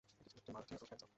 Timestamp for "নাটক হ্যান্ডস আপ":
0.73-1.09